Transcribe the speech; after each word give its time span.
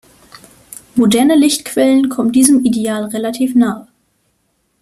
Moderne 0.95 1.35
Lichtquellen 1.35 2.09
kommen 2.09 2.31
diesem 2.31 2.65
Ideal 2.65 3.05
relativ 3.09 3.53
nahe. 3.53 3.87